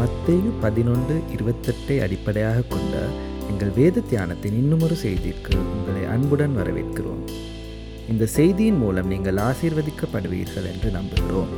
[0.00, 2.96] மத்தேயு பதினொன்று இருபத்தெட்டை அடிப்படையாக கொண்ட
[3.48, 7.22] எங்கள் வேத தியானத்தின் இன்னுமொரு செய்திக்கு உங்களை அன்புடன் வரவேற்கிறோம்
[8.08, 11.50] இந்த செய்தியின் மூலம் நீங்கள் ஆசீர்வதிக்கப்படுவீர்கள் என்று நம்புகிறோம்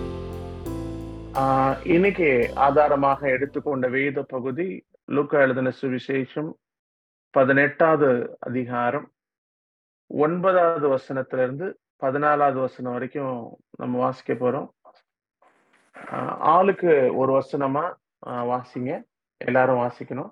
[1.90, 2.30] இன்னைக்கு
[2.60, 4.68] ஆதாரமாக எடுத்துக்கொண்ட வேத பகுதி
[5.08, 6.50] லுக்க எழுதின சுவிசேஷம்
[7.34, 8.10] பதினெட்டாவது
[8.40, 9.08] அதிகாரம்
[10.10, 11.66] ஒன்பதாவது வசனத்திலிருந்து
[12.02, 13.38] பதினாலாவது வசனம் வரைக்கும்
[13.76, 14.68] நம்ம வாசிக்க போறோம்
[16.50, 17.84] ஆளுக்கு ஒரு வசனமா
[18.48, 18.92] வாசிங்க
[19.40, 20.30] எல்லாரும் வாசிக்கணும்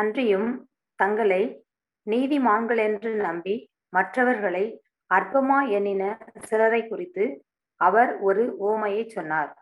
[0.00, 0.48] அன்றியும்
[0.98, 1.42] தங்களை
[2.06, 3.54] நீதிமான்கள் என்று நம்பி
[3.92, 4.64] மற்றவர்களை
[5.10, 6.02] அற்பமா எண்ணின
[6.42, 7.24] சிலரை குறித்து
[7.80, 9.52] அவர் ஒரு ஓமையை சொன்னார்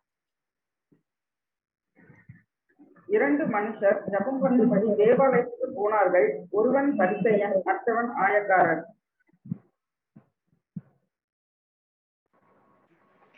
[3.08, 8.82] இரண்டு மனுஷர் ஜபம் பண்ணும்படி தேவாலயத்துக்கு போனார்கள் ஒருவன் பரிசையன் மற்றவன் ஆயக்காரன்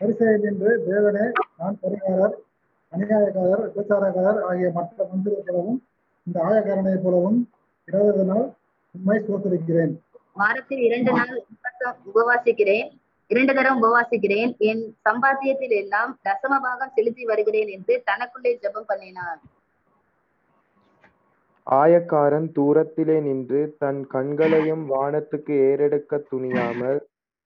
[0.00, 1.26] ஹரிசேன் என்று தேவனே
[1.58, 2.34] நான் பரிகாரர்
[2.92, 5.78] அநியாயக்காரர் விபச்சாரக்காரர் ஆகிய மற்ற மந்திரை போலவும்
[6.26, 7.38] இந்த ஆயக்காரனை போலவும்
[7.88, 8.46] இருபது நாள்
[8.94, 9.94] உண்மை சோத்திருக்கிறேன்
[10.36, 11.34] வாரத்தில் இரண்டு நாள்
[12.10, 12.88] உபவாசிக்கிறேன்
[13.30, 19.40] இரண்டு தரம் உபவாசிக்கிறேன் என் சம்பாத்தியத்தில் எல்லாம் தசம பாகம் செலுத்தி வருகிறேன் என்று தனக்குள்ளே ஜபம் பண்ணினார்
[21.66, 27.00] ஆயக்காரன் தூரத்திலே நின்று தன் கண்களையும் வானத்துக்கு ஏறெடுக்க துணியாமல்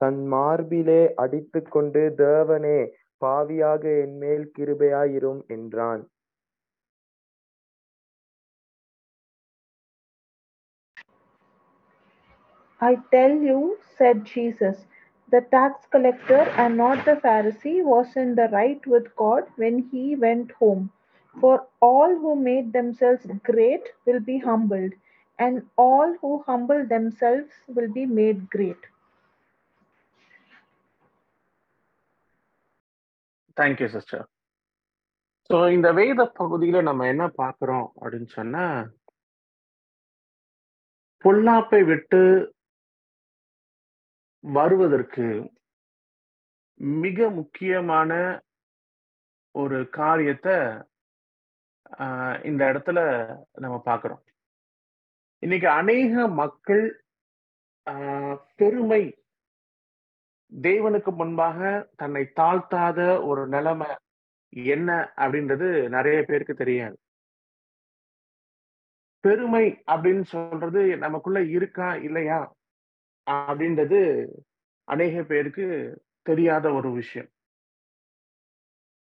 [0.02, 1.12] I tell you,
[13.96, 14.86] said Jesus,
[15.30, 20.16] the tax collector and not the Pharisee was in the right with God when he
[20.16, 20.90] went home.
[21.40, 24.94] For all who made themselves great will be humbled,
[25.38, 28.89] and all who humble themselves will be made great.
[33.60, 34.26] Thank you sister
[35.50, 38.80] so இந்த வேத பகுதியில் நம்ம என்ன பார்க்குறோம் அப்படின்னு சொன்னால்
[41.24, 42.20] பொல்லாப்பை விட்டு
[44.44, 45.26] வருவதற்கு
[47.00, 48.12] மிக முக்கியமான
[49.54, 50.56] ஒரு காரியத்தை
[52.42, 53.00] இந்த இடத்துல
[53.58, 54.22] நம்ம பார்க்குறோம்
[55.42, 56.84] இன்னைக்கு அநேக மக்கள்
[58.58, 59.02] பெருமை
[60.52, 61.88] தேவனுக்கு முன்பாக
[61.96, 62.98] தன்னை தாழ்த்தாத
[63.26, 63.90] ஒரு நிலைமை
[64.52, 64.90] என்ன
[65.16, 66.96] அப்படின்றது நிறைய பேருக்கு தெரியாது
[69.24, 72.40] பெருமை அப்படின்னு சொல்றது நமக்குள்ள இருக்கா இல்லையா
[73.26, 74.00] அப்படின்றது
[74.88, 75.66] அநேக பேருக்கு
[76.22, 77.30] தெரியாத ஒரு விஷயம்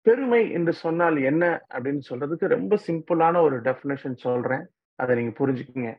[0.07, 4.65] பெருமை என்று சொன்னால் என்ன அப்படின்னு சொல்றதுக்கு ரொம்ப சிம்பிளான ஒரு டெஃபினேஷன் சொல்றேன்
[4.99, 5.93] அதை நீங்க புரிஞ்சுக்குங்க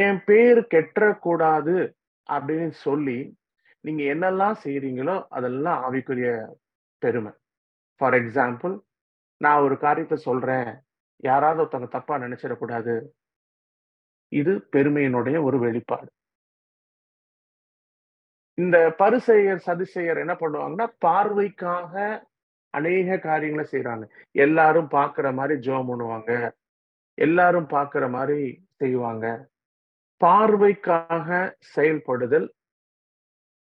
[0.00, 1.76] என் பேர் கெட்டக்கூடாது
[2.26, 3.18] அப்படின்னு சொல்லி
[3.84, 6.30] நீங்க என்னெல்லாம் செய்யறீங்களோ அதெல்லாம் ஆவிக்குரிய
[7.02, 7.32] பெருமை
[8.00, 8.74] ஃபார் எக்ஸாம்பிள்
[9.40, 10.70] நான் ஒரு காரியத்தை சொல்றேன்
[11.22, 12.94] யாராவது ஒருத்தவங்க தப்பா நினைச்சிடக்கூடாது
[14.32, 16.10] இது பெருமையினுடைய ஒரு வெளிப்பாடு
[18.58, 21.94] இந்த பரிசெயர் சதிசெயர் என்ன பண்ணுவாங்கன்னா பார்வைக்காக
[22.74, 24.04] அநேக காரியங்களை செய்யறாங்க
[24.36, 26.32] எல்லாரும் பார்க்குற மாதிரி ஜோம் பண்ணுவாங்க
[27.18, 28.38] எல்லாரும் பார்க்குற மாதிரி
[28.76, 29.26] செய்வாங்க
[30.20, 31.28] பார்வைக்காக
[31.66, 32.46] செயல்படுதல்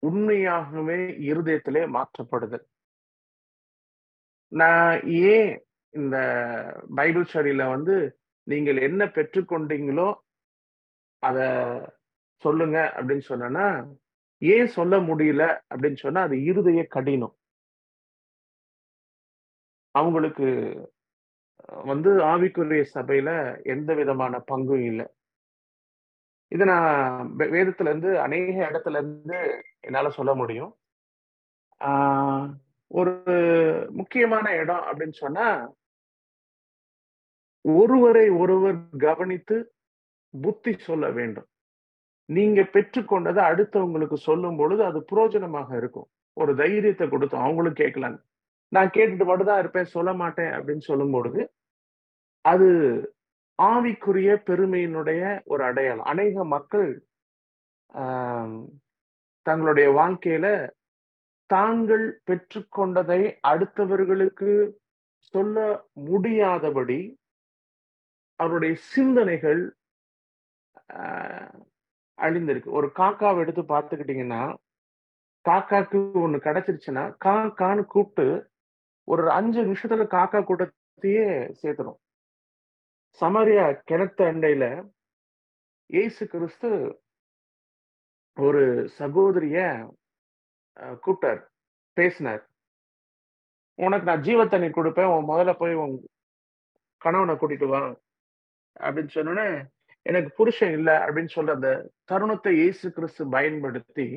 [0.06, 0.98] உண்மையாகவே
[1.30, 2.58] இருதயத்திலே மாற்றப்படுது
[4.52, 4.96] நான்
[5.30, 5.52] ஏன்
[5.94, 6.18] இந்த
[6.96, 7.96] பைபிள் ஸ்டடியில வந்து
[8.48, 10.08] நீங்கள் என்ன பெற்றுக்கொண்டீங்களோ
[11.24, 11.38] அத
[12.44, 13.68] சொல்லுங்க அப்படின்னு சொன்னா
[14.42, 17.36] ஏன் சொல்ல முடியல அப்படின்னு சொன்னா அது இருதய கடினம்
[19.96, 20.48] அவங்களுக்கு
[21.86, 23.30] வந்து ஆவிக்குரிய சபையில
[23.66, 25.06] எந்த விதமான பங்கும் இல்லை
[26.48, 29.64] இது நான் வேதத்துல இருந்து அநேக இடத்துல இருந்து
[29.80, 30.78] என்னால சொல்ல முடியும்.
[31.80, 32.52] ஆஹ்
[32.88, 33.24] ஒரு
[33.90, 35.74] முக்கியமான இடம் அப்படின்னு சொன்னா
[37.62, 39.74] ஒருவரை ஒருவர் கவனித்து
[40.42, 41.46] புத்தி சொல்ல வேண்டும்.
[42.26, 46.08] நீங்க பெற்றுக்கொண்டதை அடுத்தவங்களுக்கு சொல்லும்பொழுது, அது புரோஜனமாக இருக்கும்.
[46.34, 48.22] ஒரு தைரியத்தை கொடுத்தோம் அவங்களும் கேட்கலான்னு.
[48.68, 51.48] நான் கேட்டுட்டு மட்டும்தான் இருப்பேன், சொல்ல மாட்டேன் அப்படின்னு சொல்லும்பொழுது,
[52.42, 52.68] அது
[53.60, 55.22] ஆவிக்குரிய பெருமையினுடைய
[55.46, 56.90] ஒரு அடையாளம் அநேக மக்கள்
[59.46, 60.48] தங்களுடைய வாழ்க்கையில
[61.50, 63.22] தாங்கள் பெற்றுக்கொண்டதை
[63.48, 64.52] அடுத்தவர்களுக்கு
[65.34, 65.58] சொல்ல
[66.04, 67.00] முடியாதபடி
[68.40, 69.62] அவருடைய சிந்தனைகள்
[72.18, 74.44] அழிந்திருக்கு ஒரு காக்காவை எடுத்து பார்த்துக்கிட்டீங்கன்னா
[75.46, 78.28] காக்காக்கு ஒன்று கிடைச்சிருச்சுன்னா கா கான்னு கூப்பிட்டு
[79.08, 81.28] ஒரு அஞ்சு நிமிஷத்துல காக்கா கூட்டத்தையே
[81.62, 82.00] சேர்த்துடும்
[83.22, 84.66] சமரியா கிணத்து அண்டையில
[85.90, 86.70] இயேசு கிறிஸ்து
[88.38, 88.64] ஒரு
[88.98, 89.60] சகோதரிய
[91.04, 91.42] கூப்பிட்டார்
[91.98, 92.44] பேசினார்
[93.80, 95.96] உனக்கு நான் ஜீவ தண்ணி கொடுப்பேன் உன் முதல்ல போய் உன்
[97.02, 97.82] கணவனை கூட்டிட்டு வா
[98.76, 99.48] அப்படின்னு சொன்னோன்னே
[100.06, 101.70] எனக்கு புருஷன் இல்லை அப்படின்னு சொல்ற அந்த
[102.06, 104.08] தருணத்தை இயேசு கிறிஸ்து பயன்படுத்தி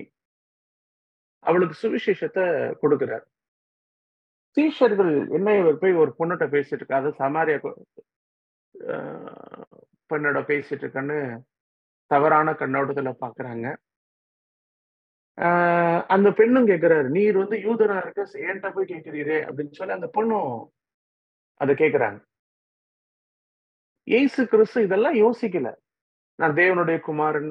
[1.44, 2.44] அவளுக்கு சுவிசேஷத்தை
[2.82, 3.26] கொடுக்குறார்
[4.56, 7.58] சீஷர்கள் என்ன இவர் போய் ஒரு பொண்ணுகிட்ட பேசிட்டு இருக்கா சமாரியா
[10.10, 11.44] பெண்ணோட பேசிட்டு இருக்கேன்னு
[12.06, 12.52] தவறான
[12.52, 13.76] பாக்குறாங்க
[15.38, 20.70] ஆஹ் அந்த பெண்ணும் கேக்குறாரு நீர் வந்து யூதனா இருக்க ஏன்ட்ட போய் கேட்கிறீரே அப்படின்னு சொல்லி அந்த பொண்ணும்
[21.55, 22.20] அதை கேக்குறாங்க
[24.05, 25.75] ஏசு கிறிஸ்து இதெல்லாம் யோசிக்கல
[26.34, 27.51] நான் தேவனுடைய குமாரன்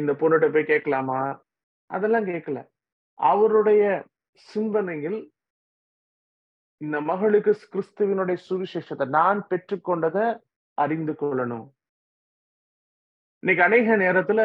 [0.00, 1.44] இந்த பொண்ணுகிட்ட போய் கேட்கலாமா
[1.86, 2.66] அதெல்லாம் கேட்கல
[3.14, 4.04] அவருடைய
[4.34, 5.30] சிந்தனையில்
[6.80, 10.24] இந்த மகளுக்கு கிறிஸ்துவனுடைய சுவிசேஷத்தை நான் பெற்றுக்கொண்டதை
[10.78, 11.66] அறிந்து கொள்ளணும்
[13.42, 14.40] இன்னைக்கு அநேக நேரத்துல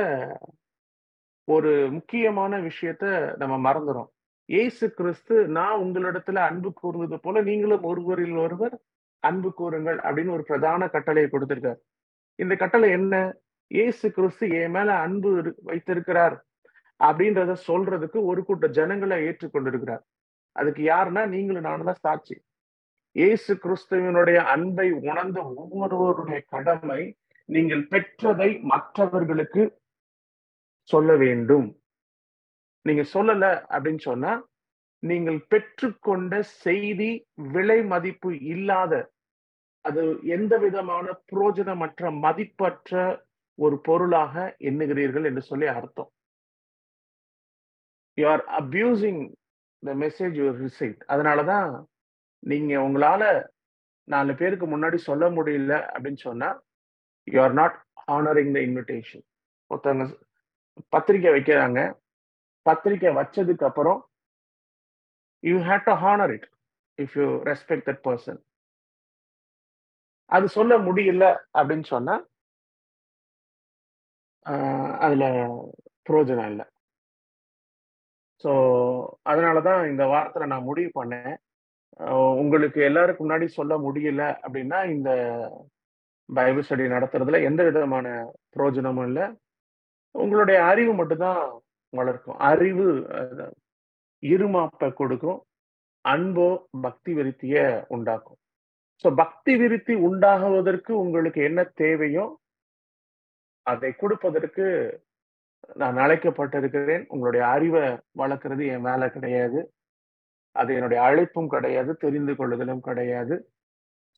[1.47, 3.05] ஒரு முக்கியமான விஷயத்த
[3.37, 4.09] நம்ம மறந்துடும்
[4.49, 8.75] ஏசு கிறிஸ்து நான் உங்களிடத்துல அன்பு கூர்ந்தது போல நீங்களும் ஒருவரில் ஒருவர்
[9.23, 11.79] அன்பு கூறுங்கள் அப்படின்னு ஒரு பிரதான கட்டளையை கொடுத்திருக்காரு
[12.39, 13.15] இந்த கட்டளை என்ன
[13.71, 15.29] ஏசு கிறிஸ்து என் மேல அன்பு
[15.63, 16.35] வைத்திருக்கிறார்
[16.99, 20.03] அப்படின்றத சொல்றதுக்கு ஒரு கூட்ட ஜனங்களை ஏற்றுக்கொண்டிருக்கிறார்
[20.55, 22.35] அதுக்கு யாருன்னா நீங்களும் நானும் தான் சாட்சி
[23.15, 27.01] இயேசு கிறிஸ்துவனுடைய அன்பை உணர்ந்த ஒவ்வொருவருடைய கடமை
[27.49, 29.63] நீங்கள் பெற்றதை மற்றவர்களுக்கு
[30.89, 31.67] சொல்ல வேண்டும்
[32.85, 34.31] நீங்க சொல்லல அப்படின்னு சொன்னா
[35.03, 36.33] நீங்கள் பெற்றுக்கொண்ட
[36.59, 37.11] செய்தி
[37.51, 38.93] விலை மதிப்பு இல்லாத
[39.85, 40.01] அது
[40.29, 42.91] எந்த விதமான புரோஜனமற்ற மதிப்பற்ற
[43.59, 44.33] ஒரு பொருளாக
[44.61, 46.11] எண்ணுகிறீர்கள் என்று சொல்லி அர்த்தம்
[48.17, 49.21] you are abusing
[49.83, 51.69] the message you receive அதனால தான்
[52.43, 53.27] நீங்கள் உங்களால்
[54.07, 56.57] நாலு பேருக்கு முன்னாடி சொல்ல முடியல அப்படின்னு சொன்னால்
[57.27, 59.25] you are not honouring the invitation
[59.71, 60.05] ஒருத்தவங்க
[60.93, 61.79] பத்திரிக்கை வைக்கிறாங்க
[62.65, 63.99] பத்திரிக்கை வச்சதுக்கு அப்புறம்
[65.43, 66.47] you had to honour it
[66.99, 68.39] if you respect that person
[70.31, 71.25] அது சொல்ல முடியல
[71.57, 72.23] அப்படின்னு சொன்னால்
[74.99, 75.27] அதில்
[76.05, 76.65] பிரோஜனம் இல்லை
[78.43, 78.51] ஸோ
[79.23, 81.33] அதனால தான் இந்த வாரத்தில் நான் முடிவு பண்ணேன்
[82.37, 85.09] உங்களுக்கு எல்லாருக்கும் முன்னாடி சொல்ல முடியல அப்படின்னா இந்த
[86.29, 88.07] பைபிள் ஸ்டடி நடத்துறதுல எந்த விதமான
[88.49, 89.25] பிரயோஜனமும் இல்லை
[90.15, 91.41] உங்களுடைய அறிவு மட்டும்தான்
[91.93, 92.87] வளர்க்கும் அறிவு
[94.23, 95.39] இருமாப்பை கொடுக்கும்
[96.05, 96.47] அன்போ
[96.81, 97.57] பக்தி விருத்திய
[97.87, 98.39] உண்டாக்கும்
[99.03, 102.25] ஸோ பக்தி விருத்தி உண்டாகுவதற்கு உங்களுக்கு என்ன தேவையோ
[103.65, 104.65] அதை கொடுப்பதற்கு
[105.75, 107.83] நான் அழைக்கப்பட்டிருக்கிறேன் உங்களுடைய அறிவை
[108.17, 109.59] வளர்க்கறது என் மேல கிடையாது
[110.55, 113.35] அது என்னுடைய அழைப்பும் கிடையாது தெரிந்து கொள்ளுதலும் கிடையாது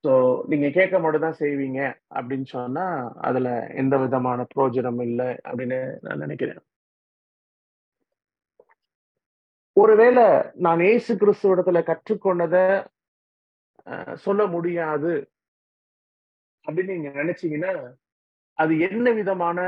[0.04, 0.12] ஸோ
[0.46, 1.82] நீங்க கேட்க மட்டும் தான் செய்வீங்க
[2.16, 2.86] அப்படின்னு சொன்னா
[3.22, 3.50] அதுல
[3.74, 6.62] எந்த விதமான பிரோஜனம் இல்லை அப்படின்னு நான் நினைக்கிறேன்
[9.78, 10.26] ஒருவேளை
[10.56, 12.58] நான் ஏசு கிறிஸ்துவிடத்துல கற்றுக்கொண்டத
[14.18, 15.14] சொல்ல முடியாது
[16.66, 17.74] அப்படின்னு நீங்க நினைச்சீங்கன்னா
[18.58, 19.60] அது என்ன விதமான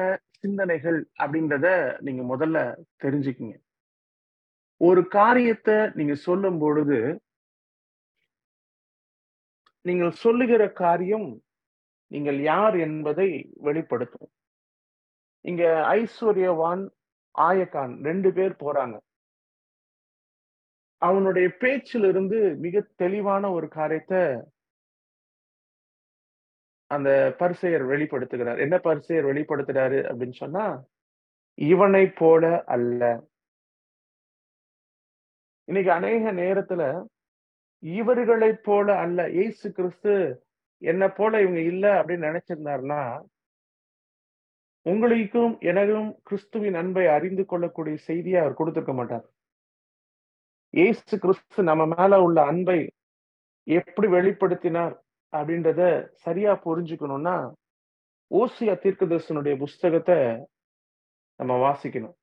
[0.45, 1.67] சிந்தனைகள் அப்படின்றத
[1.99, 2.57] நீங்க முதல்ல
[3.03, 3.55] தெரிஞ்சுக்கிங்க
[4.81, 6.97] ஒரு காரியத்தை நீங்க சொல்லும் பொழுது
[9.85, 11.27] நீங்கள் சொல்லுகிற காரியம்
[12.11, 13.29] நீங்கள் யார் என்பதை
[13.61, 14.31] வெளிப்படுத்தும்
[15.45, 15.63] இங்க
[15.95, 16.83] ஐஸ்வர்யவான்
[17.35, 18.95] ஆயக்கான் ரெண்டு பேர் போறாங்க
[21.01, 24.21] அவனுடைய பேச்சிலிருந்து மிக தெளிவான ஒரு காரியத்தை
[26.91, 27.09] அந்த
[27.39, 30.65] பரிசையர் வெளிப்படுத்துகிறார் என்ன பரிசையர் வெளிப்படுத்துறாரு அப்படின்னு சொன்னா
[31.57, 33.03] இவனை போல அல்ல
[35.67, 36.81] இன்னைக்கு அநேக நேரத்துல
[37.83, 40.13] இவர்களை போல அல்ல ஏசு கிறிஸ்து
[40.81, 43.01] என்ன போல இவங்க இல்ல அப்படின்னு நினைச்சிருந்தாருன்னா
[44.85, 49.25] உங்களுக்கும் எனக்கும் கிறிஸ்துவின் அன்பை அறிந்து கொள்ளக்கூடிய செய்தியை அவர் கொடுத்துருக்க மாட்டார்
[50.73, 52.79] ஏசு கிறிஸ்து நம்ம மேல உள்ள அன்பை
[53.67, 54.95] எப்படி வெளிப்படுத்தினார்
[55.35, 55.81] அப்படின்றத
[56.25, 57.35] சரியா புரிஞ்சுக்கணும்னா
[58.31, 60.17] ஓசியா தீர்க்கதர்சனுடைய புஸ்தகத்தை
[61.39, 62.15] நம்ம வாசிக்கணும்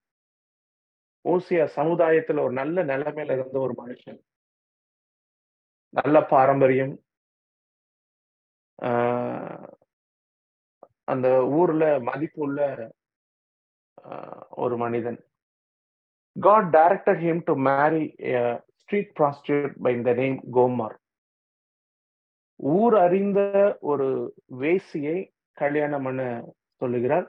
[1.24, 4.20] ஓசியா சமுதாயத்துல ஒரு நல்ல நிலைமையில இருந்த ஒரு மனுஷன்
[5.94, 6.94] நல்ல பாரம்பரியம்
[11.04, 11.28] அந்த
[11.52, 11.84] ஊர்ல
[12.36, 12.60] உள்ள
[14.56, 15.18] ஒரு மனிதன்
[16.36, 18.04] God directed him to marry
[18.76, 20.96] street prostitute by the name கோமார்
[22.62, 23.40] ஊர் அறிந்த
[23.82, 24.08] ஒரு
[24.60, 25.16] வேசியை
[25.58, 26.22] கல்யாணம் பண்ண
[26.82, 27.26] சொல்லுகிறார்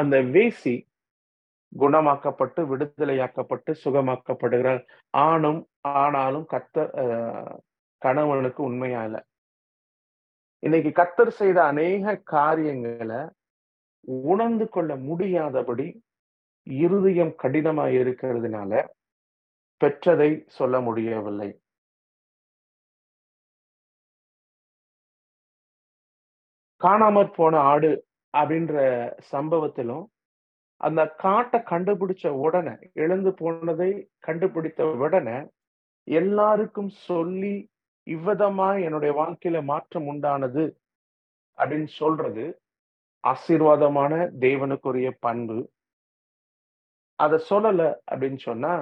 [0.00, 0.74] அந்த வேசி
[1.72, 4.82] குணமாக்கப்பட்டு விடுதலையாக்கப்பட்டு சுகமாக்கப்படுகிறார்
[5.14, 5.60] ஆணும்
[5.94, 6.86] ஆனாலும் கத்த
[8.02, 9.20] கணவனுக்கு உண்மையா இல்லை
[10.62, 13.20] இன்னைக்கு கத்தர் செய்த அநேக காரியங்களை
[14.24, 15.86] உணர்ந்து கொள்ள முடியாதபடி
[16.66, 18.72] இருதயம் கடினமாக இருக்கிறதுனால
[19.80, 21.50] பெற்றதை சொல்ல முடியவில்லை
[26.80, 27.92] காணாமற் போன ஆடு
[28.34, 28.74] அப்படின்ற
[29.32, 30.04] சம்பவத்திலும்
[30.80, 33.90] அந்த காட்டை கண்டுபிடிச்ச உடனே எழுந்து போனதை
[34.18, 35.38] கண்டுபிடித்த உடனே
[36.08, 37.54] எல்லாருக்கும் சொல்லி
[38.06, 40.64] இவ்விதமா என்னுடைய வாழ்க்கையில மாற்றம் உண்டானது
[41.58, 42.44] அப்படின்னு சொல்றது
[43.24, 44.12] ஆசீர்வாதமான
[44.40, 45.58] தேவனுக்குரிய பண்பு
[47.18, 48.74] அதை சொல்லல அப்படின்னு சொன்னா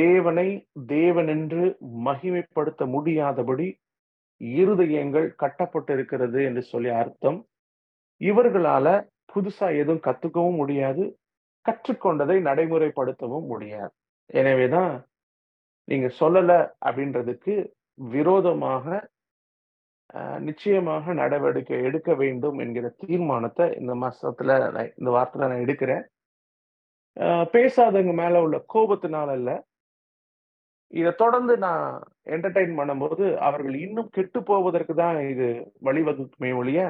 [0.00, 0.48] தேவனை
[0.88, 1.64] தேவன் என்று
[2.06, 3.66] மகிமைப்படுத்த முடியாதபடி
[4.40, 7.38] இருதயங்கள் கட்டப்பட்டிருக்கிறது என்று சொல்லி அர்த்தம்
[8.20, 8.86] இவர்களால
[9.32, 11.04] புதுசா எதுவும் கத்துக்கவும் முடியாது
[11.66, 13.94] கற்றுக்கொண்டதை நடைமுறைப்படுத்தவும் முடியாது
[14.34, 14.92] எனவேதான்
[15.88, 16.52] நீங்க சொல்லல
[16.86, 17.54] அப்படின்றதுக்கு
[17.98, 18.86] விரோதமாக
[20.38, 24.58] நிச்சயமாக நடவடிக்கை எடுக்க வேண்டும் என்கிற தீர்மானத்தை இந்த மாசத்துல
[24.98, 26.04] இந்த வார்த்தையில நான் எடுக்கிறேன்
[27.46, 29.56] பேசாதவங்க மேல உள்ள கோபத்தினால இல்லை
[30.92, 31.84] இதை தொடர்ந்து நான்
[32.26, 35.48] என்டர்டைன் பண்ணும்போது அவர்கள் இன்னும் கெட்டு போவதற்கு தான் இது
[35.84, 36.80] வழிவகுக்குமே ஒழிய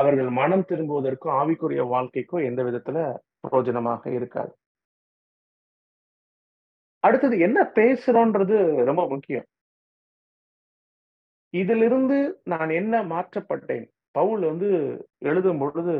[0.00, 2.98] அவர்கள் மனம் திரும்புவதற்கும் ஆவிக்குரிய வாழ்க்கைக்கும் எந்த விதத்துல
[3.40, 4.52] பிரயோஜனமாக இருக்காது
[7.04, 8.56] அடுத்தது என்ன பேசுறோன்றது
[8.84, 9.46] ரொம்ப முக்கியம்
[11.54, 12.16] இதிலிருந்து
[12.44, 14.70] நான் என்ன மாற்றப்பட்டேன் பவுல் வந்து
[15.22, 15.94] எழுதும் பொழுது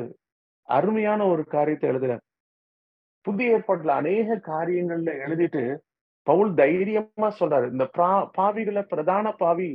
[0.68, 2.22] அருமையான ஒரு காரியத்தை எழுதுறேன்
[3.26, 5.62] புதிய ஏற்பாட்டுல அநேக காரியங்கள்ல எழுதிட்டு
[6.28, 8.08] பவுல் தைரியமா சொல்றாரு இந்த பிரா
[8.36, 9.70] பாவிகளை பிரதான பாவி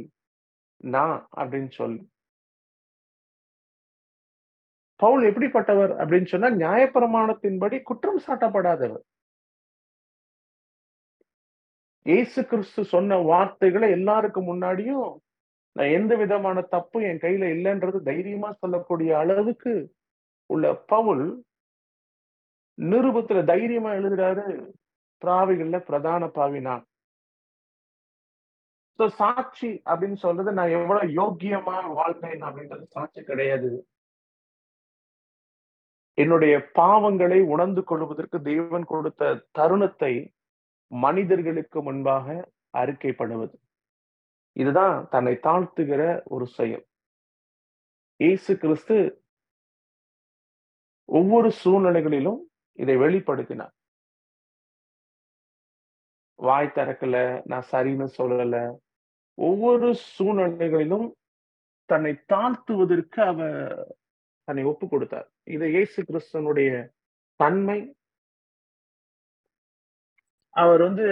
[0.88, 2.01] நான் அப்படின்னு சொல்லி
[5.00, 9.03] பவுல் எப்படிப்பட்டவர் அப்படின்னு சொன்னா நியாயப்பிரமாணத்தின்படி குற்றம் சாட்டப்படாதவர்
[12.06, 15.10] இயேசு கிறிஸ்து சொன்ன வார்த்தைகளை எல்லாருக்கும் முன்னாடியும்
[15.75, 19.74] நான் எந்த விதமான தப்பு என் கையில இல்லைன்றது தைரியமா சொல்லக்கூடிய அளவுக்கு
[20.50, 21.25] உள்ள பவுல்
[22.77, 24.46] நிருபத்துல தைரியமா எழுதுறாரு
[25.24, 26.84] பிராவிகள்ல பிரதான பாவி நான்
[29.18, 33.70] சாட்சி அப்படின்னு சொல்றது நான் எவ்வளவு யோக்கியமா வாழ்ந்தேன் அப்படின்றது சாட்சி கிடையாது
[36.18, 40.13] என்னுடைய பாவங்களை உணர்ந்து கொள்வதற்கு தெய்வன் கொடுத்த தருணத்தை
[40.92, 42.27] மனிதர்களுக்கு முன்பாக
[42.74, 43.56] அறிக்கைப்படுவது
[44.56, 46.01] இதுதான் தன்னை தாழ்த்துகிற
[46.25, 46.84] ஒரு செயல்
[48.20, 48.98] இயேசு கிறிஸ்து
[51.10, 52.42] ஒவ்வொரு சூழ்நிலைகளிலும்
[52.80, 53.74] இதை வெளிப்படுத்தினார்
[56.44, 57.18] வாய் திறக்கல
[57.46, 58.58] நான் சரின்னு சொல்லல
[59.38, 61.08] ஒவ்வொரு சூழ்நிலைகளிலும்
[61.89, 63.48] தன்னை தாழ்த்துவதற்கு அவ
[64.48, 66.72] தன்னை ஒப்பு கொடுத்தார் இது இயேசு கிறிஸ்தனுடைய
[67.39, 67.80] தன்மை
[70.56, 71.06] அவர் வந்து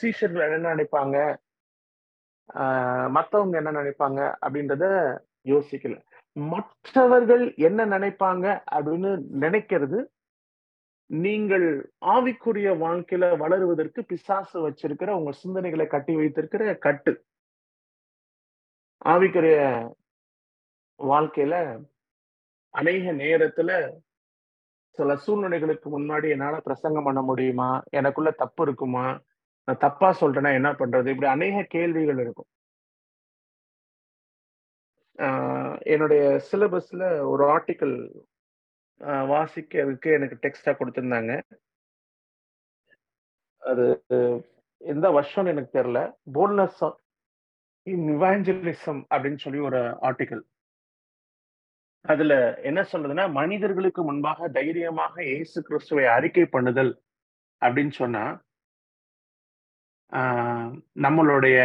[0.00, 1.16] சீஷர்கள் என்ன நினைப்பாங்க
[3.10, 4.86] மற்றவங்க என்ன நினைப்பாங்க அப்படின்றத
[5.46, 5.96] யோசிக்கல
[6.36, 8.46] மற்றவர்கள் என்ன நினைப்பாங்க
[8.70, 9.10] அப்படின்னு
[9.38, 9.98] நினைக்கிறது
[11.10, 11.66] நீங்கள்
[12.06, 17.12] ஆவிக்குரிய வாழ்க்கையில வளருவதற்கு பிசாசு வச்சிருக்கிற உங்க சிந்தனைகளை கட்டி வைத்திருக்கிற கட்டு
[19.04, 19.58] ஆவிக்குரிய
[21.00, 21.54] வாழ்க்கையில
[22.74, 23.70] அநேக நேரத்துல
[24.98, 27.70] சில சூழ்நிலைகளுக்கு முன்னாடி என்னால பிரசங்கம் பண்ண முடியுமா
[27.90, 29.06] எனக்குள்ள தப்பு இருக்குமா
[29.68, 32.50] நான் தப்பா சொல்றேன்னா என்ன பண்றது இப்படி அநேக கேள்விகள் இருக்கும்
[35.84, 37.96] என்னுடைய சிலபஸ்ல ஒரு ஆர்டிக்கல்
[39.30, 41.32] வாசிக்கிறதுக்கு எனக்கு டெக்ஸ்டா கொடுத்துருந்தாங்க
[43.62, 43.84] அது
[44.80, 46.00] எந்த வருஷம்னு எனக்கு தெரியல
[46.32, 46.82] போல்னஸ்
[47.86, 50.42] இன் இவாஞ்சலிசம் அப்படின்னு சொல்லி ஒரு ஆர்டிக்கல்
[52.04, 52.34] அதுல
[52.62, 56.92] என்ன சொல்றதுன்னா மனிதர்களுக்கு முன்பாக தைரியமாக இயேசு கிறிஸ்துவை அறிக்கை பண்ணுதல்
[57.62, 58.24] அப்படின்னு சொன்னா
[60.96, 61.58] நம்மளுடைய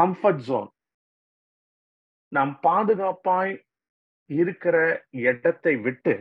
[0.00, 0.68] கம்ஃபர்ட் ஜோன்
[2.32, 3.54] நாம் பாதுகாப்பாய்
[4.30, 4.76] இருக்கிற
[5.22, 6.14] இடத்தை விட்டு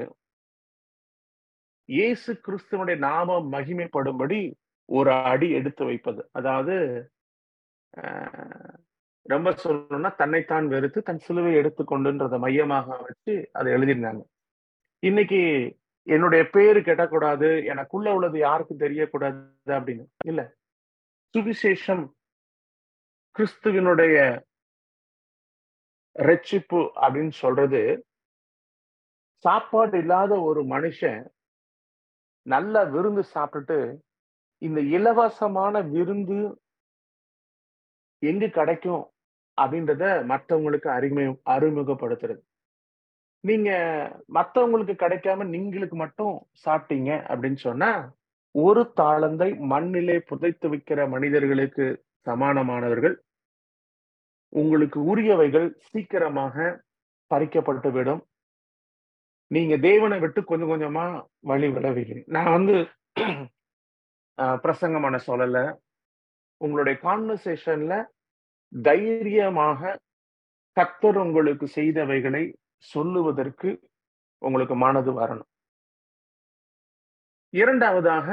[1.90, 4.40] இயேசு கிறிஸ்துவனுடைய நாம மகிமைப்படும்படி
[4.90, 6.76] ஒரு அடி எடுத்து வைப்பது அதாவது
[9.26, 14.24] ரொம்ப சொல்லணும்னா தன்னைத்தான் வெறுத்து தன் சிலுவை எடுத்துக்கொண்டுன்றதை மையமாக வச்சு அதை எழுதியிருந்தாங்க
[15.04, 15.40] இன்னைக்கு
[16.08, 19.72] என்னுடைய பேரு கெட்டக்கூடாது எனக்குள்ள உள்ளது யாருக்கும் தெரியக்கூடாது
[19.78, 20.42] அப்படின்னு இல்ல
[21.36, 22.04] சுவிசேஷம்
[23.36, 24.18] கிறிஸ்துவனுடைய
[26.16, 27.82] ரட்சிப்பு அப்படின்னு சொல்றது
[29.46, 31.24] சாப்பாடு இல்லாத ஒரு மனுஷன்
[32.46, 33.78] நல்ல விருந்து சாப்பிட்டுட்டு
[34.62, 36.40] இந்த இலவசமான விருந்து
[38.22, 39.04] எங்கு கிடைக்கும்
[39.58, 42.42] அப்படின்றத மற்றவங்களுக்கு அறிமுக அறிமுகப்படுத்துறது
[43.44, 43.70] நீங்க
[44.34, 46.36] மற்றவங்களுக்கு கிடைக்காம நீங்களுக்கு மட்டும்
[46.66, 47.90] சாப்பிட்டீங்க அப்படின்னு சொன்னா
[48.56, 51.86] ஒரு தாளந்தை மண்ணிலே புதைத்து வைக்கிற மனிதர்களுக்கு
[52.28, 53.16] சமானமானவர்கள்
[54.54, 56.56] உங்களுக்கு உரியவைகள் சீக்கிரமாக
[57.32, 58.22] பறிக்கப்பட்டுவிடும்
[59.52, 61.06] நீங்க தேவனை விட்டு கொஞ்சம் கொஞ்சமா
[61.42, 62.76] வழி விளவீங்க நான் வந்து
[64.64, 65.58] பிரசங்கமான சொல்லல
[66.62, 67.94] உங்களுடைய கான்வர்சேஷன்ல
[68.74, 69.92] தைரியமாக
[70.78, 72.44] கத்தர் உங்களுக்கு செய்தவைகளை
[72.86, 73.70] சொல்லுவதற்கு
[74.42, 75.52] உங்களுக்கு மனது வரணும்
[77.54, 78.30] இரண்டாவதாக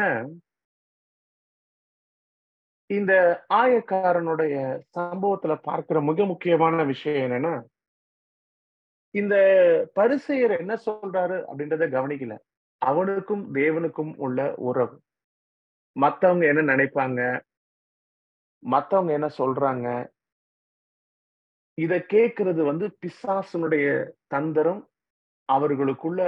[2.90, 3.12] இந்த
[3.54, 4.54] ஆயக்காரனுடைய
[4.96, 7.52] சம்பவத்துல பார்க்கிற மிக முக்கியமான விஷயம் என்னன்னா
[9.14, 9.34] இந்த
[9.94, 12.36] பரிசெயர் என்ன சொல்றாரு அப்படின்றத கவனிக்கல
[12.82, 14.38] அவனுக்கும் தேவனுக்கும் உள்ள
[14.60, 14.96] உறவு
[15.96, 17.20] மத்தவங்க என்ன நினைப்பாங்க
[18.62, 19.88] மத்தவங்க என்ன சொல்றாங்க
[21.78, 23.86] இத கேட்கறது வந்து பிசாசனுடைய
[24.26, 24.82] தந்திரம்
[25.48, 26.22] அவர்களுக்குள்ள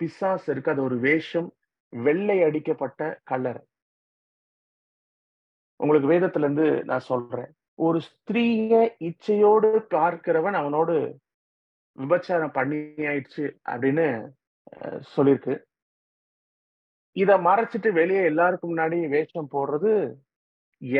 [0.00, 1.48] பிசாஸ் இருக்கு அது ஒரு வேஷம்
[1.92, 3.00] வெள்ளை அடிக்கப்பட்ட
[3.24, 3.60] கலர்
[5.80, 7.50] உங்களுக்கு வேதத்துல இருந்து நான் சொல்றேன்
[7.78, 8.74] ஒரு ஸ்திரீய
[9.00, 10.96] இச்சையோடு பார்க்கிறவன் அவனோடு
[11.98, 12.56] விபச்சாரம்
[13.04, 14.06] ஆயிடுச்சு அப்படின்னு
[15.14, 15.54] சொல்லியிருக்கு
[17.16, 19.92] இதை மறைச்சிட்டு வெளியே எல்லாருக்கும் முன்னாடி வேஷம் போடுறது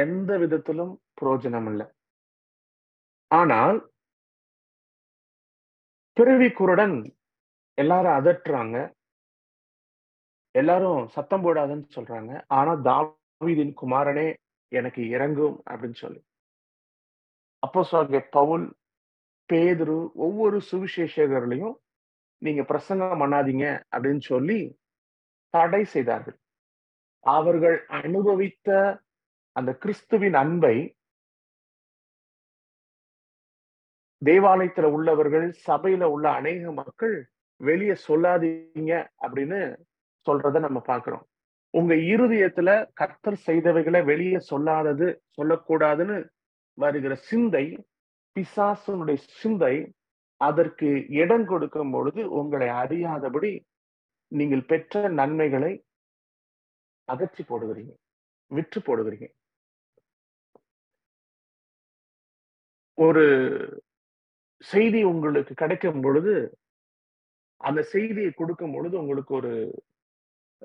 [0.00, 1.87] எந்த விதத்திலும் புரோஜனம் இல்லை
[3.31, 3.79] ஆனால்
[6.17, 6.97] பிறவி குருடன்
[7.79, 8.77] எல்லாரும் அதட்டுறாங்க
[10.55, 14.29] எல்லாரும் சத்தம் போடாதுன்னு சொல்றாங்க ஆனா தாவீதின் குமாரனே
[14.73, 16.21] எனக்கு இறங்கும் அப்படின்னு சொல்லி
[17.63, 18.65] அப்போ சொல்கிற பவுல்
[19.51, 21.77] பேதுரு ஒவ்வொரு சுவிசேஷகர்களையும்
[22.43, 24.59] நீங்க பிரசங்கம் பண்ணாதீங்க அப்படின்னு சொல்லி
[25.55, 26.37] தடை செய்தார்கள்
[27.25, 28.69] அவர்கள் அனுபவித்த
[29.57, 30.77] அந்த கிறிஸ்துவின் அன்பை
[34.23, 37.17] தேவாலயத்துல உள்ளவர்கள் சபையில உள்ள அநேக மக்கள்
[37.61, 38.93] வெளியே சொல்லாதீங்க
[39.23, 39.59] அப்படின்னு
[40.27, 41.25] சொல்றத நம்ம பாக்குறோம்
[41.75, 46.17] உங்க இருதயத்துல கத்தர் செய்தவைகளை வெளியே சொல்லாதது சொல்லக்கூடாதுன்னு
[46.79, 47.65] வருகிற சிந்தை
[48.37, 49.75] பிசாசனுடைய சிந்தை
[50.41, 50.89] அதற்கு
[51.21, 53.53] இடம் கொடுக்கும் பொழுது உங்களை அறியாதபடி
[54.33, 55.73] நீங்கள் பெற்ற நன்மைகளை
[57.09, 57.93] அகற்றி போடுகிறீங்க
[58.51, 59.27] விற்று போடுகிறீங்க
[62.99, 63.25] ஒரு
[64.65, 66.35] செய்தி உங்களுக்கு கிடைக்கும் பொழுது
[67.61, 69.53] அந்த செய்தியை கொடுக்கும் பொழுது உங்களுக்கு ஒரு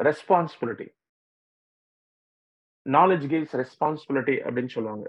[0.00, 0.88] ரெஸ்பான்சிபிலிட்டி
[2.86, 5.08] நாலேஜ் கேவ்ஸ் ரெஸ்பான்சிபிலிட்டி அப்படின்னு சொல்லுவாங்க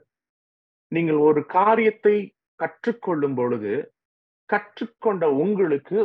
[0.92, 2.16] நீங்கள் ஒரு காரியத்தை
[2.62, 3.72] கற்றுக்கொள்ளும் பொழுது
[4.50, 5.98] கற்றுக்கொண்ட உங்களுக்கு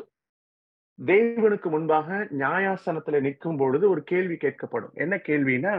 [0.99, 2.17] தெய்வனுக்கு முன்பாக
[2.37, 5.73] நியாயாசனத்துல நிற்கும் பொழுது ஒரு கேள்வி கேட்கப்படும் என்ன கேள்வினா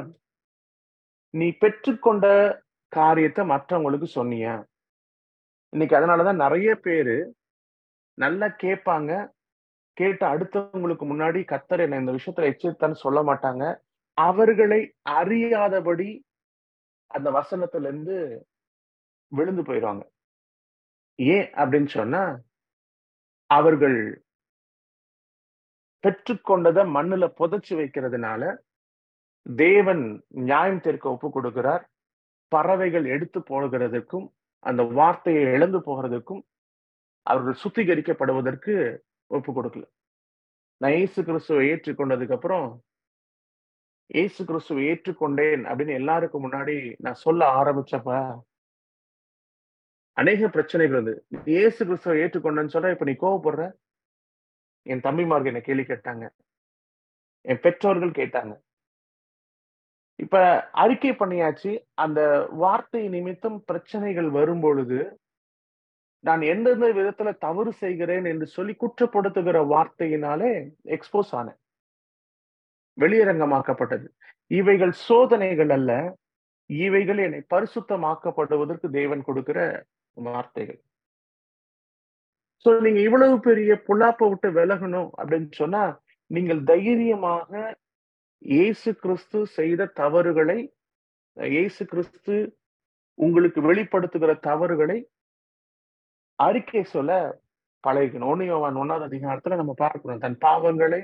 [1.35, 2.27] நீ பெற்றுக்கொண்ட
[2.93, 4.47] காரியத்தை மற்றவங்களுக்கு சொன்னிய
[5.73, 7.17] இன்னைக்கு அதனாலதான் நிறைய பேரு
[8.19, 9.11] நல்லா கேட்பாங்க
[9.97, 13.65] கேட்ட அடுத்தவங்களுக்கு முன்னாடி கத்தர் என்ன இந்த விஷயத்துல எச்சரித்தான்னு சொல்ல மாட்டாங்க
[14.19, 14.81] அவர்களை
[15.15, 16.09] அறியாதபடி
[17.11, 18.17] அந்த வசனத்துல இருந்து
[19.33, 20.05] விழுந்து போயிடுவாங்க
[21.19, 22.23] ஏன் அப்படின்னு சொன்னா
[23.51, 23.99] அவர்கள்
[26.05, 28.43] பெற்றுக்கொண்டதை மண்ணுல புதைச்சு வைக்கிறதுனால
[29.47, 30.03] தேவன்
[30.43, 31.85] நியாயம் தீர்க்க ஒப்பு கொடுக்கிறார்
[32.53, 34.27] பறவைகள் எடுத்து போகிறதுக்கும்
[34.65, 36.43] அந்த வார்த்தையை இழந்து போகிறதுக்கும்
[37.27, 38.75] அவர்கள் சுத்திகரிக்கப்படுவதற்கு
[39.31, 39.87] ஒப்பு கொடுக்கல
[40.81, 42.69] நான் இயேசு கிறிஸ்துவை ஏற்றுக்கொண்டதுக்கு அப்புறம்
[44.11, 46.77] இயேசு கிறிஸ்துவை ஏற்றுக்கொண்டேன் அப்படின்னு எல்லாருக்கும் முன்னாடி
[46.99, 48.13] நான் சொல்ல ஆரம்பிச்சப்ப
[50.19, 51.21] அநேக பிரச்சனைகள் இருந்தது
[51.59, 53.65] ஏசு கிறிஸ்துவ ஏற்றுக்கொண்டேன்னு சொல்ற இப்ப நீ கோவப்படுற
[54.87, 56.25] என் தம்பிமார்கள் என்னை கேள்வி கேட்டாங்க
[57.45, 58.55] என் பெற்றோர்கள் கேட்டாங்க
[60.19, 60.37] இப்ப
[60.75, 61.73] அறிக்கை பண்ணியாச்சு
[61.95, 62.21] அந்த
[62.57, 64.99] வார்த்தை நிமித்தம் பிரச்சனைகள் வரும் பொழுது
[66.25, 70.51] நான் எந்தெந்த விதத்துல தவறு செய்கிறேன் என்று சொல்லி குற்றப்படுத்துகிற வார்த்தையினாலே
[70.97, 71.61] எக்ஸ்போஸ் ஆனேன்
[72.99, 74.07] வெளியரங்கமாக்கப்பட்டது
[74.51, 75.93] இவைகள் சோதனைகள் அல்ல
[76.71, 79.59] இவைகள் என்னை பரிசுத்தமாக்கப்படுவதற்கு தேவன் கொடுக்கிற
[80.17, 80.81] வார்த்தைகள்
[82.67, 85.83] சோ நீங்க இவ்வளவு பெரிய புல்லாப்ப விட்டு விலகணும் அப்படின்னு சொன்னா
[86.31, 87.53] நீங்கள் தைரியமாக
[88.43, 90.59] இயேசு கிறிஸ்து செய்த தவறுகளை
[91.37, 92.35] இயேசு கிறிஸ்து
[93.19, 94.99] உங்களுக்கு வெளிப்படுத்துகிற தவறுகளை
[96.39, 97.13] அறிக்கை சொல்ல
[97.85, 98.81] பழகணும் ஒன்னு
[98.83, 101.03] ஒன்னாவது அதிகாரத்துல நம்ம பார்க்கணும் தன் பாவங்களை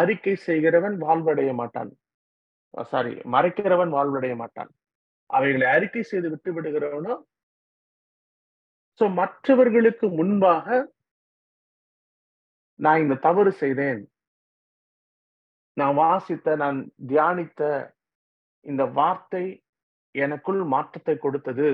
[0.00, 1.90] அறிக்கை செய்கிறவன் வாழ்வடைய மாட்டான்
[2.84, 4.70] சாரி மறைக்கிறவன் வாழ்வடைய மாட்டான்
[5.30, 7.14] அவைகளை அறிக்கை செய்து விட்டு விடுகிறவனோ
[9.00, 10.66] சோ மற்றவர்களுக்கு முன்பாக
[12.80, 14.02] நான் இந்த தவறு செய்தேன்
[15.76, 16.78] நான் வாசித்த நான்
[17.06, 17.62] தியானித்த
[18.66, 19.44] இந்த வார்த்தை
[20.14, 21.68] எனக்குள் மாற்றத்தை கொடுத்தது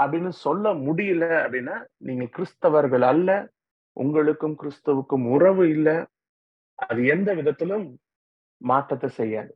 [0.00, 3.30] அப்படின்னு சொல்ல முடியல அப்படின்னா நீங்க கிறிஸ்தவர்கள் அல்ல
[3.96, 5.96] உங்களுக்கும் கிறிஸ்தவுக்கும் உறவு இல்லை
[6.78, 7.86] அது எந்த விதத்திலும்
[8.60, 9.52] மாற்றத்தை செய்யாது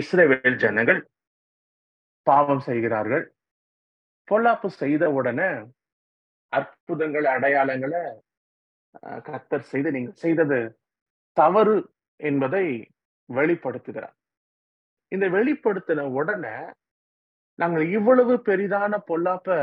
[0.00, 1.00] இஸ்ரேவேல் ஜனங்கள்
[2.26, 3.24] பாவம் செய்கிறார்கள்
[4.28, 5.50] பொல்லாப்பு செய்த உடனே
[6.52, 8.02] அற்புதங்கள் அடையாளங்களை
[9.26, 10.58] கத்தர் செய்து நீங்க செய்தது
[11.36, 11.76] தவறு
[12.20, 12.64] என்பதை
[13.28, 14.16] வெளிப்படுத்துகிறார்
[15.12, 16.56] இந்த வெளிப்படுத்தின உடனே
[17.58, 19.56] நாங்கள் இவ்வளவு பெரிதான பொல்லாப்ப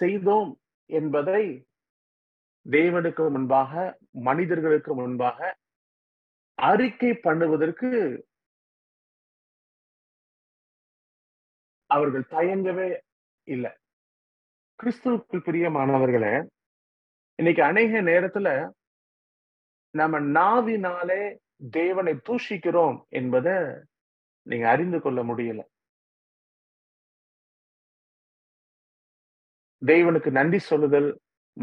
[0.00, 0.50] செய்தோம்
[0.90, 1.42] என்பதை
[2.66, 3.72] தேவனுக்கு முன்பாக
[4.20, 5.38] மனிதர்களுக்கு முன்பாக
[6.58, 7.90] அறிக்கை பண்ணுவதற்கு
[11.92, 12.88] அவர்கள் தயங்கவே
[13.46, 13.72] இல்லை
[14.78, 16.34] கிறிஸ்துவுக்கு பிரியமானவர்களே
[17.38, 18.48] இன்னைக்கு அநேக நேரத்துல
[19.94, 21.22] நம்ம நாவினாலே
[21.72, 23.48] தேவனை தூஷிக்கிறோம் என்பத
[24.46, 25.62] நீங்க அறிந்து கொள்ள முடியல
[29.82, 31.10] தேவனுக்கு நன்றி சொல்லுதல்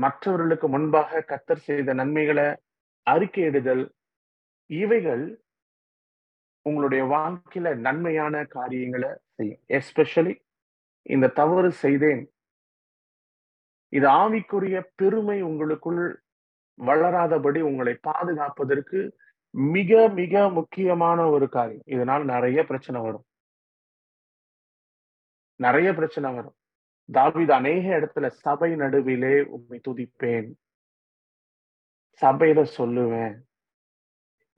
[0.00, 2.48] மற்றவர்களுக்கு முன்பாக கத்தர் செய்த நன்மைகளை
[3.08, 3.84] அறிக்கையிடுதல்
[4.70, 5.24] இவைகள்
[6.70, 10.34] உங்களுடைய வாழ்க்கையில நன்மையான காரியங்களை செய்யும் எஸ்பெஷலி
[11.06, 12.24] இந்த தவறு செய்தேன்
[13.94, 16.02] இது ஆவிக்குரிய பெருமை உங்களுக்குள்
[16.80, 19.00] வளராதபடி உங்களை பாதுகாப்பதற்கு
[19.54, 23.26] மிக மிக முக்கியமான ஒரு காரியம் இதனால் நிறைய பிரச்சனை வரும்
[25.60, 26.58] நிறைய பிரச்சனை வரும்
[27.10, 30.50] தாவித அநேக இடத்துல சபை நடுவிலே உண்மை துதிப்பேன்
[32.22, 33.38] சபையில சொல்லுவேன்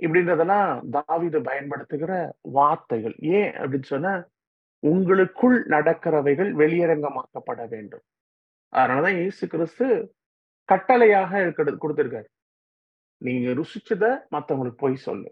[0.02, 2.14] இப்படின்றதெல்லாம் தாவிது பயன்படுத்துகிற
[2.52, 4.14] வார்த்தைகள் ஏன் அப்படின்னு சொன்னா
[4.84, 8.06] உங்களுக்குள் நடக்கிறவைகள் வெளியரங்கமாக்கப்பட வேண்டும்
[8.74, 9.88] அதனாலதான் இயேசு கிறிஸ்து
[10.70, 12.30] கட்டளையாக இருக்கிறது கொடுத்திருக்காரு
[13.22, 15.30] நீங்க ருசிச்சத மத்தவங்களுக்கு போய் சொல்லு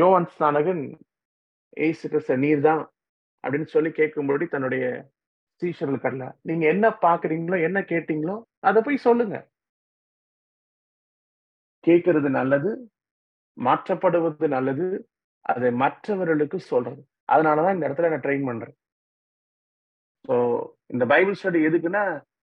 [0.00, 0.84] யோவன் ஸ்நானகன்
[1.80, 2.82] ஏசு கிறிஸ்த நீர் தான்
[3.44, 4.84] அப்படின்னு சொல்லி கேட்கும்படி தன்னுடைய
[5.62, 8.36] சீஷர்கள் கடல நீங்க என்ன பாக்குறீங்களோ என்ன கேட்டீங்களோ
[8.60, 9.36] அதை போய் சொல்லுங்க
[11.84, 12.70] கேட்கறது நல்லது
[13.56, 14.86] மாற்றப்படுவது நல்லது
[15.44, 17.02] அதை மற்றவர்களுக்கு சொல்றது
[17.28, 18.76] அதனாலதான் இந்த இடத்துல நான் ட்ரெயின் பண்றேன்
[20.24, 20.34] ஸோ
[20.86, 22.04] இந்த பைபிள் ஸ்டடி எதுக்குன்னா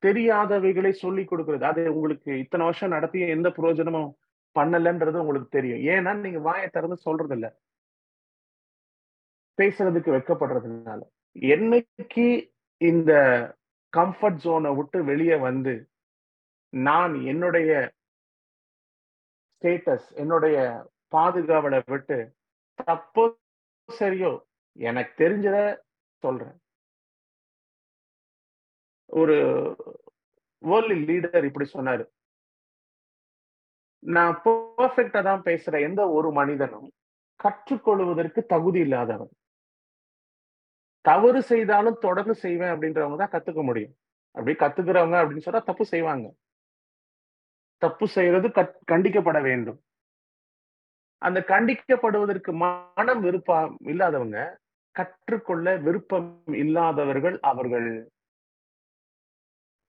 [0.03, 4.11] தெரியாதவைகளை சொல்லி கொடுக்கறது அது உங்களுக்கு இத்தனை வருஷம் நடத்திய எந்த பிரயோஜனமும்
[4.57, 7.51] பண்ணலைன்றது உங்களுக்கு தெரியும் ஏன்னா நீங்க வாயை திறந்து சொல்றது இல்லை
[9.59, 11.01] பேசுறதுக்கு வைக்கப்படுறதுனால
[11.51, 12.27] என்னைக்கு
[12.81, 13.13] இந்த
[13.93, 15.75] கம்ஃபர்ட் ஜோனை விட்டு வெளியே வந்து
[16.73, 17.71] நான் என்னுடைய
[19.63, 20.57] ஸ்டேட்டஸ் என்னுடைய
[21.13, 22.17] பாதுகாவலை விட்டு
[22.79, 23.25] தப்போ
[23.89, 24.31] சரியோ
[24.79, 25.59] எனக்கு தெரிஞ்சத
[26.23, 26.57] சொல்றேன்
[29.11, 29.37] ஒரு
[30.63, 32.05] வேர்ல்டு லீடர் இப்படி சொன்னாரு
[34.03, 36.89] நான் பர்ஃபெக்டா தான் பேசுற எந்த ஒரு மனிதனும்
[37.41, 39.33] கற்றுக்கொள்வதற்கு தகுதி இல்லாதவன்
[41.05, 43.95] தவறு செய்தாலும் தொடர்ந்து செய்வேன் அப்படின்றவங்க தான் கத்துக்க முடியும்
[44.35, 46.27] அப்படி கத்துக்கிறவங்க அப்படின்னு சொன்னா தப்பு செய்வாங்க
[47.83, 48.49] தப்பு செய்யறது
[48.87, 49.79] கண்டிக்கப்பட வேண்டும்
[51.23, 54.39] அந்த கண்டிக்கப்படுவதற்கு மனம் விருப்பம் இல்லாதவங்க
[54.95, 56.31] கற்றுக்கொள்ள விருப்பம்
[56.55, 57.89] இல்லாதவர்கள் அவர்கள்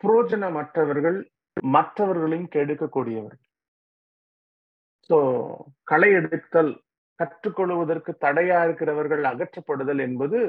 [0.01, 1.17] புரோஜனமற்றவர்கள்
[1.71, 3.41] மற்றவர்களையும் கெடுக்கக்கூடியவர்கள்
[5.09, 5.17] சோ
[5.83, 6.71] களை எடுத்தல்
[7.19, 10.39] கற்றுக்கொள்வதற்கு தடையா இருக்கிறவர்கள் அகற்றப்படுதல் என்பது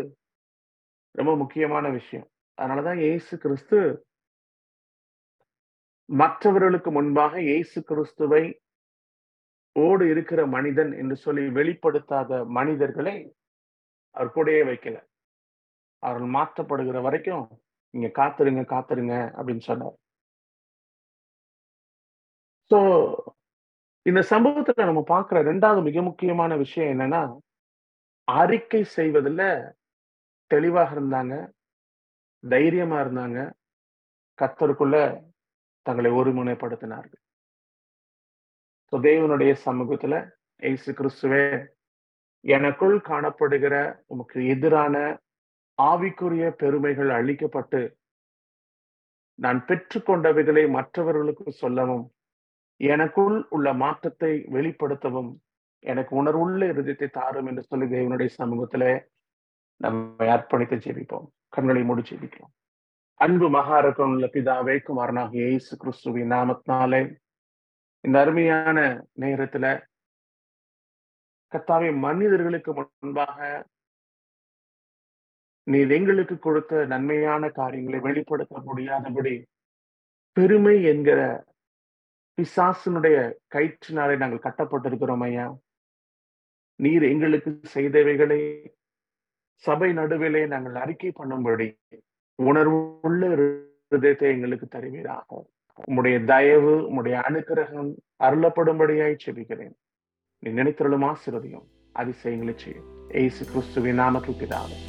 [1.14, 2.28] ரொம்ப முக்கியமான விஷயம்
[2.58, 3.78] அதனாலதான் இயேசு கிறிஸ்து
[6.08, 8.44] மற்றவர்களுக்கு முன்பாக இயேசு கிறிஸ்துவை
[9.76, 13.16] ஓடு இருக்கிற மனிதன் என்று சொல்லி வெளிப்படுத்தாத மனிதர்களை
[14.14, 14.96] அவர் கூடயே வைக்கல
[16.02, 17.44] அவர்கள் மாற்றப்படுகிற வரைக்கும்
[17.94, 19.96] நீங்க காத்துருங்க காத்துருங்க அப்படின்னு சொன்னார்
[22.70, 22.78] ஸோ
[24.06, 27.22] இந்த சம்பவத்துல நம்ம பார்க்குற ரெண்டாவது மிக முக்கியமான விஷயம் என்னன்னா
[28.28, 29.44] அறிக்கை செய்வதில்
[30.50, 31.34] தெளிவாக இருந்தாங்க
[32.44, 33.38] தைரியமா இருந்தாங்க
[34.38, 34.96] கத்தருக்குள்ள
[35.86, 37.22] தங்களை ஒருமுனைப்படுத்தினார்கள்
[38.92, 40.14] ஸோ தேவனுடைய சமூகத்துல
[40.62, 41.44] ஏசு கிறிஸ்துவே
[42.44, 43.74] எனக்குள் காணப்படுகிற
[44.06, 44.96] உமக்கு எதிரான
[45.78, 47.80] ஆவிக்குரிய பெருமைகள் அழிக்கப்பட்டு
[49.38, 52.04] நான் பெற்றுக்கொண்டவைகளை மற்றவர்களுக்கு சொல்லவும்
[52.80, 55.32] எனக்குள் உள்ள மாற்றத்தை வெளிப்படுத்தவும்
[55.84, 58.84] எனக்கு உணர்வுள்ள இறுதியத்தை தாரும் என்று சொல்லி தேவனுடைய சமூகத்துல
[59.80, 62.52] நம்ம அர்ப்பணித்து ஜெபிப்போம் கண்களை மூடி ஜெபிக்கிறோம்
[63.20, 67.00] அன்பு மகாரகம் உள்ள பிதாவே குமாரனாக இயேசு கிறிஸ்துவின் நாமத்தினாலே
[68.04, 68.78] இந்த அருமையான
[69.20, 69.66] நேரத்துல
[71.52, 73.38] கத்தாவை மனிதர்களுக்கு முன்பாக
[75.66, 79.34] நீ எங்களுக்கு கொடுத்த நன்மையான காரியங்களை வெளிப்படுத்த முடியாதபடி
[80.36, 81.20] பெருமை என்கிற
[82.38, 83.16] பிசாசனுடைய
[83.54, 85.46] கயிற்றினாலே நாங்கள் கட்டப்பட்டிருக்கிறோம் ஐயா
[86.80, 88.40] நீர் எங்களுக்கு செய்தவைகளை
[89.64, 91.68] சபை நடுவிலே நாங்கள் அறிக்கை பண்ணும்படி
[92.38, 93.24] உணர்வுள்ள
[94.26, 95.46] எங்களுக்கு தருவீராகும்
[95.88, 97.90] உம்முடைய தயவு உம்முடைய அனுக்கிரகம்
[98.22, 99.74] அருளப்படும்படியாய் செபிக்கிறேன்
[100.42, 101.66] நீ நினைத்தருளும் ஆசிரதியும்
[101.94, 102.88] அதிசயங்களை செய்யும்
[103.14, 104.78] ஏசு கிறிஸ்துவின் நாமத்தில் பிதாவே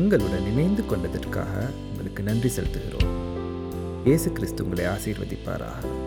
[0.00, 1.54] எங்களுடன் இணைந்து கொண்டதற்காக
[1.90, 3.14] உங்களுக்கு நன்றி செலுத்துகிறோம்
[4.04, 6.06] இயேசு கிறிஸ்து உங்களை ஆசீர்வதிப்பாராக